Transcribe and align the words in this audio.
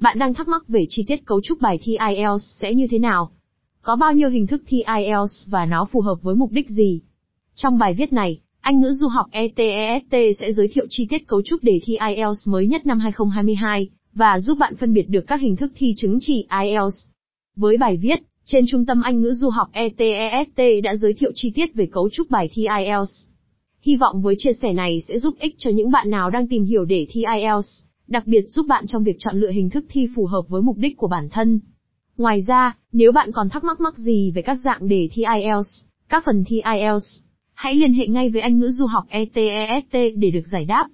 Bạn 0.00 0.18
đang 0.18 0.34
thắc 0.34 0.48
mắc 0.48 0.68
về 0.68 0.86
chi 0.88 1.04
tiết 1.06 1.26
cấu 1.26 1.40
trúc 1.40 1.60
bài 1.60 1.78
thi 1.82 1.96
IELTS 2.08 2.44
sẽ 2.60 2.74
như 2.74 2.86
thế 2.90 2.98
nào? 2.98 3.30
Có 3.82 3.96
bao 3.96 4.12
nhiêu 4.12 4.28
hình 4.28 4.46
thức 4.46 4.62
thi 4.66 4.82
IELTS 4.96 5.46
và 5.46 5.64
nó 5.66 5.84
phù 5.92 6.00
hợp 6.00 6.22
với 6.22 6.34
mục 6.34 6.52
đích 6.52 6.68
gì? 6.68 7.00
Trong 7.54 7.78
bài 7.78 7.94
viết 7.94 8.12
này, 8.12 8.40
Anh 8.60 8.80
ngữ 8.80 8.92
du 8.92 9.08
học 9.08 9.26
ETEST 9.30 10.12
sẽ 10.40 10.52
giới 10.52 10.68
thiệu 10.68 10.86
chi 10.90 11.06
tiết 11.10 11.26
cấu 11.26 11.42
trúc 11.42 11.62
đề 11.62 11.80
thi 11.84 11.96
IELTS 12.08 12.48
mới 12.48 12.66
nhất 12.66 12.86
năm 12.86 12.98
2022 12.98 13.88
và 14.14 14.40
giúp 14.40 14.58
bạn 14.58 14.76
phân 14.76 14.92
biệt 14.92 15.08
được 15.08 15.26
các 15.26 15.40
hình 15.40 15.56
thức 15.56 15.72
thi 15.76 15.94
chứng 15.96 16.18
chỉ 16.20 16.46
IELTS. 16.62 17.06
Với 17.56 17.76
bài 17.76 17.96
viết, 17.96 18.18
trên 18.44 18.64
Trung 18.68 18.86
tâm 18.86 19.02
Anh 19.02 19.22
ngữ 19.22 19.32
du 19.32 19.48
học 19.48 19.68
ETEST 19.72 20.82
đã 20.82 20.96
giới 20.96 21.14
thiệu 21.14 21.30
chi 21.34 21.52
tiết 21.54 21.74
về 21.74 21.86
cấu 21.86 22.10
trúc 22.10 22.30
bài 22.30 22.50
thi 22.52 22.66
IELTS. 22.78 23.26
Hy 23.80 23.96
vọng 23.96 24.22
với 24.22 24.34
chia 24.38 24.52
sẻ 24.52 24.72
này 24.72 25.02
sẽ 25.08 25.18
giúp 25.18 25.34
ích 25.40 25.54
cho 25.58 25.70
những 25.70 25.90
bạn 25.90 26.10
nào 26.10 26.30
đang 26.30 26.48
tìm 26.48 26.64
hiểu 26.64 26.84
để 26.84 27.06
thi 27.10 27.22
IELTS, 27.34 27.87
đặc 28.08 28.26
biệt 28.26 28.42
giúp 28.48 28.66
bạn 28.68 28.86
trong 28.86 29.04
việc 29.04 29.16
chọn 29.18 29.36
lựa 29.36 29.50
hình 29.50 29.70
thức 29.70 29.84
thi 29.88 30.08
phù 30.16 30.26
hợp 30.26 30.42
với 30.48 30.62
mục 30.62 30.76
đích 30.76 30.96
của 30.96 31.08
bản 31.08 31.28
thân. 31.28 31.60
Ngoài 32.16 32.40
ra, 32.46 32.76
nếu 32.92 33.12
bạn 33.12 33.32
còn 33.32 33.48
thắc 33.48 33.64
mắc 33.64 33.80
mắc 33.80 33.96
gì 33.96 34.30
về 34.34 34.42
các 34.42 34.54
dạng 34.64 34.88
đề 34.88 35.08
thi 35.12 35.22
IELTS, 35.34 35.84
các 36.08 36.24
phần 36.26 36.44
thi 36.46 36.62
IELTS, 36.74 37.18
hãy 37.54 37.74
liên 37.74 37.92
hệ 37.92 38.06
ngay 38.06 38.30
với 38.30 38.40
Anh 38.40 38.58
ngữ 38.58 38.70
du 38.70 38.86
học 38.86 39.04
ETEST 39.08 39.92
để 39.92 40.30
được 40.30 40.46
giải 40.46 40.64
đáp. 40.64 40.88